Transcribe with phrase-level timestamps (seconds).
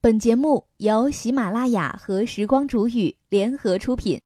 [0.00, 4.20] 本节目由喜马拉雅和时光煮雨联合出品。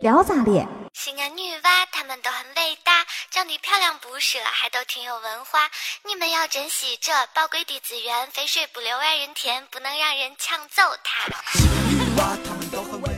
[0.00, 0.66] 聊咋咧？
[0.94, 5.68] 西安女娃她们都很伟大，长得漂亮不说，还都挺有文化。
[6.08, 11.28] 你们要珍惜这宝贵的资源，肥水不流外人田，不能让人抢走它。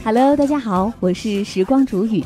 [0.05, 2.25] Hello，大家好，我是时光煮雨。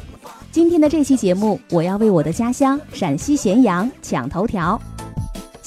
[0.50, 4.80] 今天的这期节目，我要为我的家乡陕西咸阳抢头条。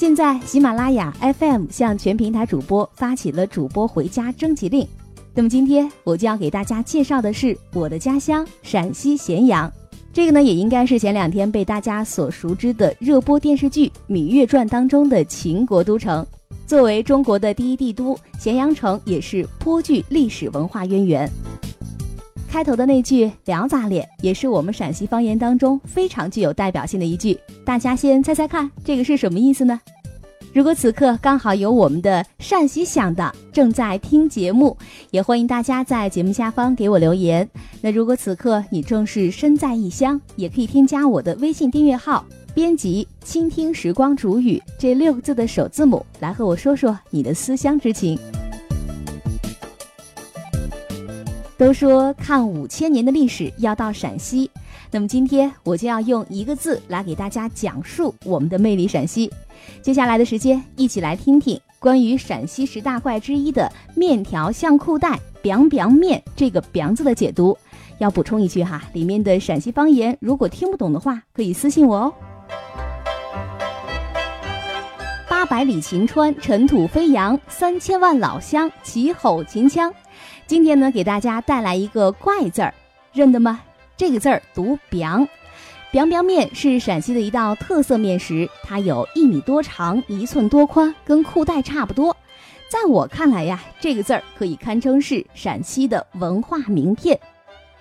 [0.01, 4.83] 现在，喜马拉雅 FM 向全平台主播发起了主播回家征集令。
[5.31, 9.71] 那么今天我就要给大家介绍的是我的家乡陕西咸阳。
[10.11, 16.25] 这个呢，也应该是前两天被大家所熟知的热播电视剧《芈月传》当中的秦国都城。
[16.65, 21.29] 作为中国的第一帝都，咸阳城也是颇具历史文化渊源。
[22.51, 27.39] 开头的那句“聊咋咧”也是我们陕西方言当中非常具有代表性的一句。
[27.63, 29.79] 大家先猜猜看，这个是什么意思呢？
[30.51, 34.75] 如果此刻刚好有我们的陕西乡的正在听节目，
[35.11, 37.49] 也欢迎大家在节目下方给我留言。
[37.79, 48.19] 那如果此刻你正是身在异乡，也可以添加我的微信订阅号，编辑“倾听时光煮雨”这六个字的首字母，来和我说说你的思乡之情。
[51.61, 54.49] 都说看五千年的历史要到陕西，
[54.89, 59.31] 那么今天我就要用一个字来给大家讲述我们的魅力陕西。
[59.79, 67.55] 接下来的时间，一起来听听关于陕西十大怪之一的面条像裤带扁扁面”这个扁字的解读。
[67.99, 72.13] 要补充一句哈，里面的陕西方言如果听不懂的话，可以私信我哦。
[75.29, 79.93] 八百里秦川，尘土飞扬；三千万老乡，齐吼秦腔。
[80.51, 82.73] 今天呢，给大家带来一个怪字儿，
[83.13, 83.61] 认得吗？
[83.95, 85.25] 这个字儿读 “biang”。
[85.93, 92.13] biang biang 面是陕西的一道特色面食，它有一米多长，一寸多宽，跟裤带差不多。
[92.67, 97.17] 在我看来呀，这个字儿可以堪称是陕西的文化名片。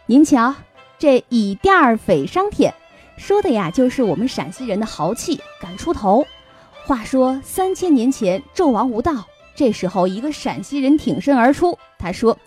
[0.07, 0.55] 您瞧，
[0.97, 2.73] 这以店儿匪商田，
[3.17, 6.25] 说的呀就是我们陕西人的豪气，敢出头。
[6.87, 9.27] 话说三千年前，纣王无道，
[9.57, 12.39] 这时候一个陕西人挺身而出，他说：“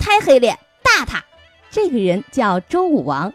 [0.00, 1.22] 太黑脸，打他！”
[1.70, 3.32] 这个人叫周武王。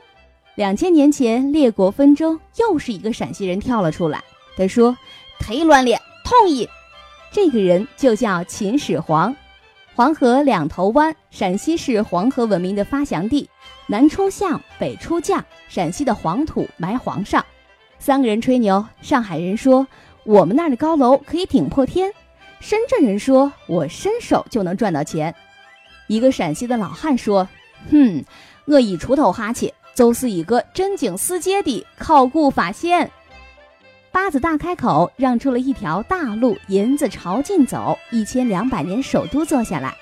[0.55, 4.21] 两千年前，列国纷争，又是一个陕西人跳了出来，
[4.57, 4.97] 他说
[5.39, 6.67] ：“忒乱脸，痛意。”
[7.31, 9.35] 这个人就叫秦始皇。
[9.93, 13.49] 黄河两头弯，陕西是黄河文明的发祥地，
[13.87, 17.45] 南出象，北出将，陕西的黄土埋皇上。
[17.99, 19.87] 三个人吹牛，上海人说
[20.25, 22.11] 我们那儿的高楼可以顶破天，
[22.59, 25.33] 深圳人说我伸手就能赚到钱。
[26.07, 27.47] 一个陕西的老汉说
[27.91, 28.23] ：“哼，
[28.65, 33.09] 我一锄头哈气。”就是一个真经世界的考古发现。
[34.11, 39.95] 八子大开口，让出了一条大路，银子朝进走，一千两百年首都坐下来。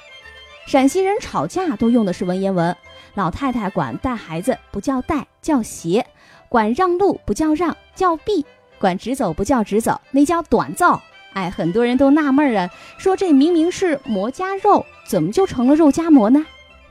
[0.66, 2.75] 陕西人吵架都用的是文言文，
[3.14, 6.03] 老太太管带孩子不叫带，叫携；
[6.50, 8.44] 管让路不叫让，叫避；
[8.80, 11.00] 管直走不叫直走，那叫短造。
[11.34, 16.46] 哎，很多人都纳闷啊，说这明明是馍夹肉，怎么就成了肉夹馍呢？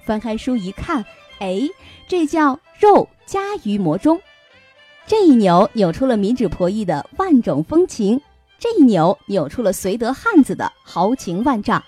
[0.04, 1.04] 翻开书一看，
[1.38, 1.60] 哎，
[2.08, 4.20] 这叫肉夹于馍中。
[5.06, 8.20] 这一扭扭出了民脂婆姨的万种风情，
[8.58, 11.82] 这一扭扭出了绥德汉子的豪情万丈。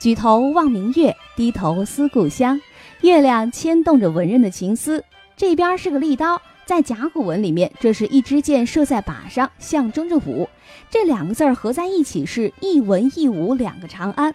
[0.00, 2.60] 举头望明月，低头思故乡。
[3.02, 5.04] 月亮牵动着文人的情思。
[5.36, 10.48] 这边是个利刀，在甲骨文里面，这是一支箭射在靶上，象征着武。
[10.90, 14.34] 这两个字儿合在一起是一文一武两个长安，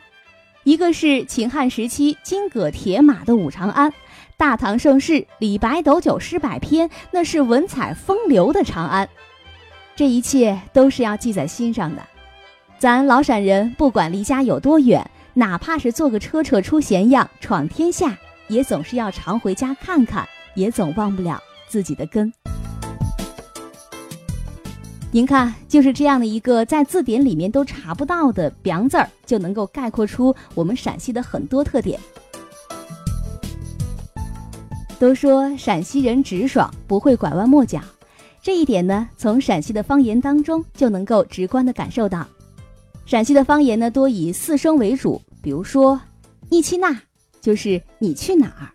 [0.67, 3.93] 一个是秦汉时期金戈铁马的武长安。
[4.35, 9.07] 大唐盛世，李白斗酒诗百篇，那是文采风流的长安。
[9.95, 12.05] 这一切都是要记在心上的。
[12.77, 18.17] 咱老陕人不管离家有多远，哪怕是坐个车车出咸阳闯天下，
[18.49, 22.33] 也总是要常回家看看，也总忘不了自己的根。
[25.17, 31.99] 您看，就是这样的一个在字典里面都查不到的梁字儿，就能够概括出我们陕西的很多特点。
[34.99, 37.81] 都说陕西人直爽，不会拐弯抹角，
[38.43, 42.23] 这一点呢，从陕西的方言当中就能够直观的感受到。
[43.07, 45.99] 陕西的方言呢，多以四声为主，比如说
[46.47, 46.95] “你去哪”，
[47.41, 48.69] 就是你去哪儿；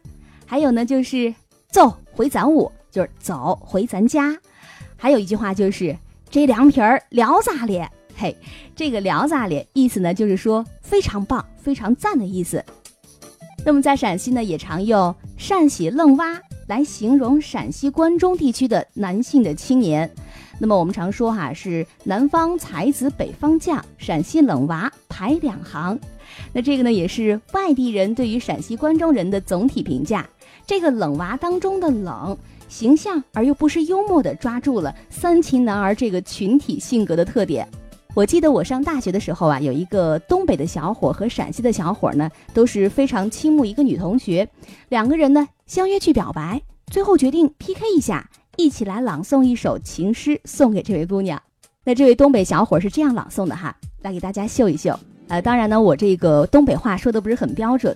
[0.45, 1.33] 还有呢，就是
[1.71, 4.35] “走回咱屋”，就是走回咱家；
[4.97, 5.97] 还有一句话就是
[6.33, 7.87] “这凉皮儿聊咋咧”，
[8.17, 8.35] 嘿，
[8.75, 12.65] 这个“聊咋咧”意思呢，就是说非常棒、非常赞的意思。
[13.67, 20.11] 那么在陕西呢，也常用“善喜愣娃”来形容陕西关中地区的男性的青年。
[20.59, 26.01] 那么我们常说哈是南方才子北方将，陕西冷娃排两行。
[26.55, 30.27] 那这个呢也是外地人对于陕西关中人的总体评价。
[30.67, 32.35] 这个冷娃当中的冷，
[32.73, 37.69] 形象而又不失幽默的抓住了三秦男儿这个群体性格的特点。
[38.15, 44.49] 我记得我上大学的时候啊，有一个东北的小伙和陕西的小伙呢，都是非常倾慕一个女同学，
[44.89, 48.27] 两个人呢相约去表白，最后决定 PK 一下，
[48.57, 51.41] 一起来朗诵一首情诗送给这位姑娘。
[51.85, 54.99] 那这位东北小伙是这样朗诵的哈，来给大家秀一秀。
[55.29, 57.95] 呃，当然呢，我这个东北话说的不是很标准。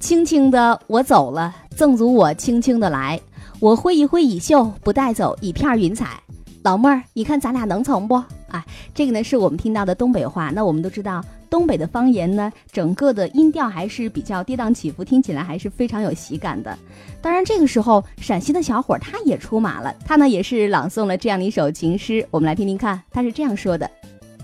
[0.00, 3.20] 轻轻的我走了，赠足我轻轻的来，
[3.62, 6.20] 我挥一挥衣袖，不带走一片云彩。
[6.64, 8.16] 老妹儿，你看咱俩能成不？
[8.48, 10.50] 啊，这个呢是我们听到的东北话。
[10.50, 16.76] 那我们都知道，东北的方言呢，整个的音调还是比较跌宕起伏，听起来还是非常有喜感的。
[17.20, 22.26] 当然，这个时候陕西的小伙他也出马了，他呢也是朗诵了这样的一首情诗。
[22.32, 23.88] 我们来听听看，他是这样说的：“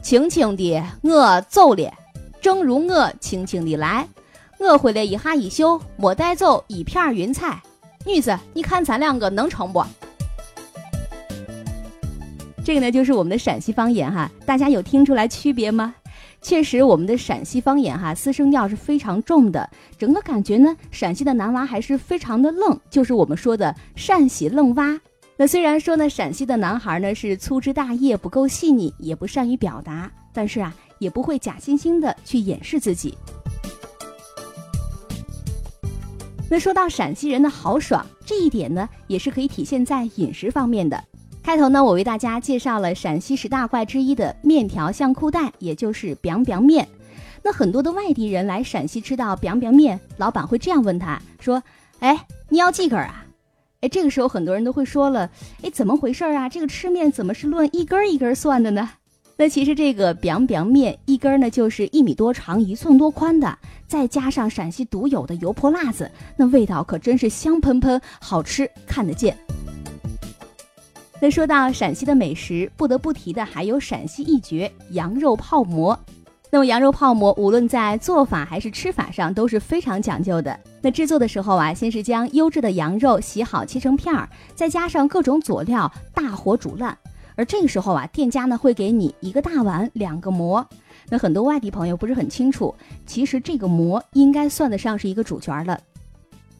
[0.01, 1.93] 轻轻的我走了，
[2.41, 4.07] 正如我轻轻的来，
[4.61, 7.61] 我挥了一下衣袖，没带走一片云彩。
[8.07, 9.85] 女子，你看咱两个能成不？”
[12.65, 15.95] 这个呢，就是我们的陕西方言哈，大家有听出来区别吗？
[16.41, 19.69] 确实，我们的陕西方言哈，四声调是非常重的，
[19.99, 25.01] 整个感觉呢，陕西的男娃还是非常的愣，就是我们说的陕西愣娃。
[25.37, 33.17] 那虽然说呢，陕西的男孩呢是粗枝大叶，不够细腻，也不善于表达，但是啊，也不会假惺惺的去掩饰自己。
[36.51, 41.03] 那说到陕西人的豪爽，这一点呢，也是可以体现在饮食方面的。
[41.43, 46.89] 开头呢，我为大家介绍了陕西十大怪之一的面条像裤带，也就是 biang biang 面。
[47.43, 51.63] 那很多的外地人来陕西吃到 biang biang 面，老板会这样问他说
[52.01, 53.27] ：“哎，你要几根啊？”
[53.81, 55.31] 哎，这个时候很多人都会说了
[55.63, 56.49] ：“哎，怎么回事啊？
[56.49, 58.91] 这个吃面怎么是论一根一根算的呢？”
[59.37, 63.57] 那其实这个 biang biang 面一根呢就是一米多长、一寸多宽的，
[63.89, 69.37] 再加上陕西独有的油泼辣子，那味道可真是香喷喷，好吃看得见。
[71.21, 75.99] 那说到陕西的美食，不得不提的还有陕西一绝羊肉泡馍。
[76.51, 80.59] 那么羊肉泡馍无论在做法还是吃法上都是非常讲究的。
[80.81, 86.97] 那制作的时候啊，先是将优质的羊肉洗好切成片儿，再加上各种佐料，大火煮烂。
[87.37, 90.67] 而这个时候啊，店家呢会给你一个大碗两个馍。
[91.09, 92.75] 那很多外地朋友不是很清楚，
[93.07, 95.79] 其实这个馍应该算得上是一个主角了。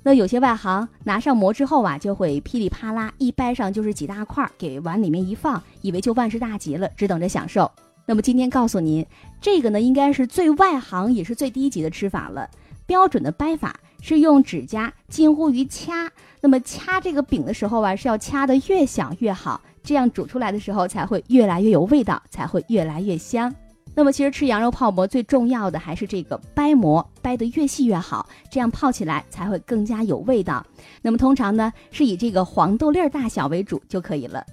[0.03, 7.71] 那有些外行拿上馍之后啊，就会噼里啪啦一掰上就是几大块，给碗里面一放，以为就万事大吉了，只等着享受。
[8.07, 9.05] 那么今天告诉您，
[9.39, 12.49] 这个呢应该是最外行也是最低级的吃法了。
[12.87, 16.11] 标准的掰法是用指甲近乎于掐，
[16.41, 23.55] 那么掐这个饼的时候啊，是要掐得越小越好，这样煮出来的时候才会越来越有味道，才会越来越香。
[23.99, 30.65] 那么其实吃羊肉泡馍最重要的还是这个掰馍，掰得越细越好，这样泡起来才会更加有味道。
[31.03, 34.47] 那么通常呢是以这个黄豆粒儿大小为主就可以了。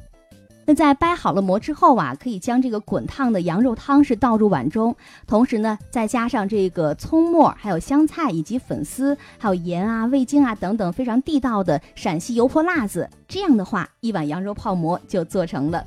[0.66, 4.96] 那在掰好了馍之后啊，可以将这个滚烫的羊肉汤是倒入碗中，
[5.28, 13.08] 同时呢再加上这个葱末、还有香菜以及粉丝，还有盐啊、味精啊等等非常地道的陕西油泼辣子。
[13.28, 15.86] 这样的话，一碗羊肉泡馍就做成了。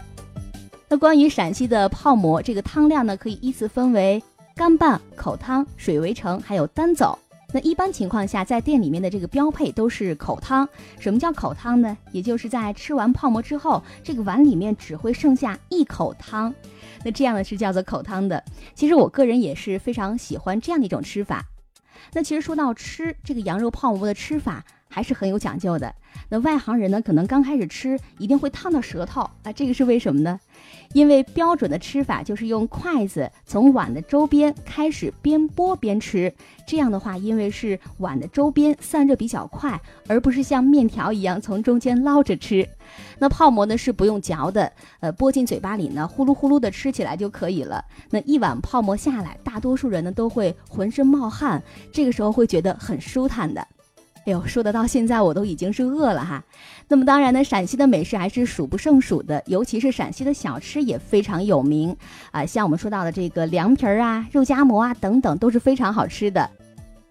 [0.90, 4.22] 那关于陕西的泡馍，这个汤料呢，可以依次分为
[4.54, 7.18] 干拌、口汤、水围城，还有单走。
[7.52, 10.66] 那一般情况下，在店里面的这个标配都是口汤。
[10.98, 11.94] 什么叫口汤呢？
[12.10, 16.54] 也就是在吃完泡馍之后，这个碗里面只会剩下一口汤。
[17.04, 18.42] 那这样呢是叫做口汤的。
[18.74, 21.44] 其实我个人也是非常喜欢这样的一种吃法。
[22.14, 25.94] 那其实说到吃这个羊肉泡馍的吃法，还是很有讲究的。
[26.30, 30.38] 那外行人呢，可能刚开始吃一定会烫到舌头啊，这个是为什么呢？
[30.92, 36.32] 因为标准的吃法就是用筷子从碗的周边开始边拨边吃，
[36.66, 42.68] 这样的话，因为是碗的周边散热比较快，而不是像面条一样从中间捞着吃。
[43.18, 47.84] 那泡馍呢是不用嚼的，呃，拨进嘴巴里呢，呼噜呼噜的吃起来就可以了。
[48.10, 53.66] 那一碗泡馍下来，大多数人呢都会浑身冒汗，这个时候会觉得很舒坦的。
[54.28, 56.44] 哎呦，说的到现在我都已经是饿了哈。
[56.86, 61.96] 那么当然呢，陕西的美食还是数不胜数的，尤其是陕西的小吃也非常有名
[62.30, 62.44] 啊。
[62.44, 66.50] 像我们说到的这个凉皮儿啊、肉夹馍啊等等，都是非常好吃的。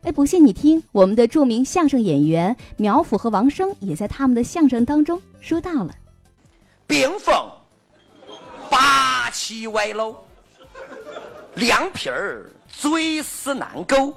[0.04, 5.96] 哎，不信你听，我们的著名相声演员苗阜和王声也在他们的相声当中说到了：
[6.86, 7.34] 冰封
[8.70, 10.16] 八旗歪楼，
[11.56, 14.14] 凉皮儿最是难勾，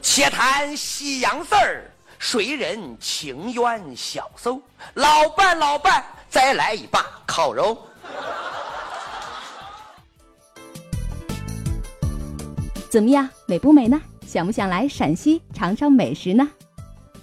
[0.00, 1.84] 且谈西洋事儿。
[2.22, 4.62] 谁人情愿消受？
[4.94, 7.76] 老伴，老伴，再来一把烤肉
[12.88, 14.00] 怎么样，美不美呢？
[14.24, 16.48] 想不想来陕西尝尝美食呢？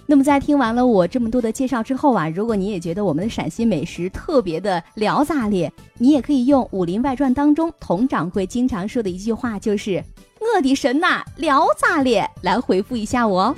[0.04, 10.04] 那么在听完了我这么多的介绍之后啊，如果你也觉得我们的陕西美食特别的聊炸裂，你也可以用《武林外传》当中佟掌柜经常说的一句话，就是
[10.54, 13.54] “我的神呐，聊炸裂”来回复一下我哦。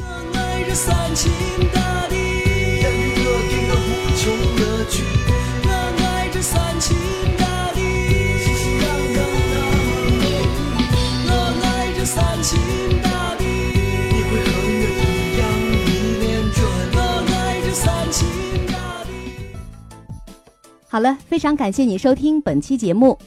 [20.89, 23.19] 好了，非常感谢你收听本期节目。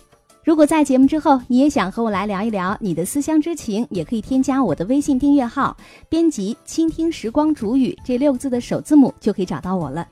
[0.45, 5.75] 如果在节目之后你也想和我来聊一聊你的思乡之情，也可以添加我的微信订阅号，
[6.07, 10.07] 编辑“倾听时光煮雨”这六个字的首字母就可以找到我了。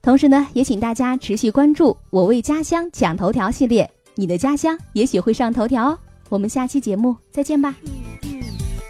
[0.00, 5.98] 同时呢，也请大家持续关注“我为家乡讲头条”系列，你的家乡也许会上头条哦。
[6.28, 7.74] 我们下期节目再见吧。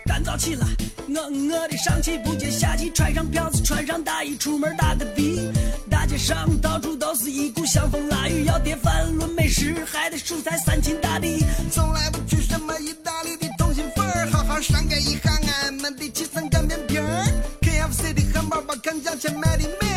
[0.05, 0.67] 干燥起来，
[1.09, 5.88] 我我的上气不接下气，穿上票子，穿上大衣，出门打个的。
[6.09, 11.45] 街上到处都是一股香风腊雨，要点饭论美食，还得蔬菜三秦大地。
[11.71, 17.27] 从来不去什么意大利的通心粉，好好上盖一下俺们的七层擀面皮儿。
[17.61, 19.88] KFC 的汉堡包，看价钱卖的美，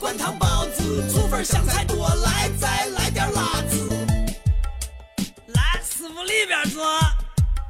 [0.00, 3.88] 灌汤包子、醋粉香菜多，来再来点辣子。
[5.48, 6.84] 来，师傅里边坐，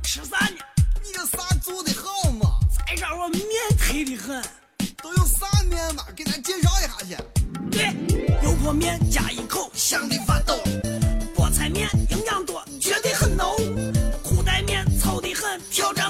[0.02, 0.56] 吃啥呢？
[1.02, 2.58] 你这啥做的好嘛？
[2.70, 3.40] 再让我面
[3.78, 4.42] 忒的很。
[5.02, 6.04] 都有啥面嘛？
[6.16, 7.16] 给咱介绍一下去。
[7.70, 7.94] 对，
[8.42, 10.58] 油泼面加一口，香的发抖。
[11.36, 13.54] 菠菜面营养多，绝对很浓。
[14.22, 16.08] 裤带面糙的很，挑战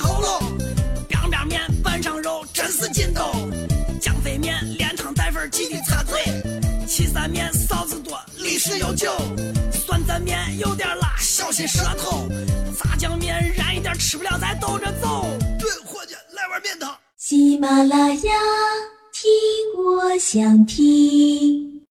[7.29, 9.13] 面臊子多，历史悠久。
[9.73, 12.29] 酸蘸面有点辣，小心舌头。
[12.79, 15.27] 炸酱面燃一点，吃不了再兜着走。
[15.59, 16.97] 对，伙计，来碗面汤。
[17.17, 18.33] 喜马拉雅，
[19.13, 21.84] 听我想听。